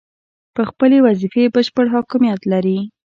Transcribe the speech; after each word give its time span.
پر 0.55 0.63
خپلې 0.71 0.97
وظیفې 1.07 1.43
بشپړ 1.55 1.85
حاکمیت 1.93 2.41
لري. 2.51 2.77